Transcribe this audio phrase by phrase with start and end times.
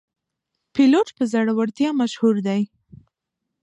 [0.73, 2.61] پیلوټ په زړورتیا مشهور دی.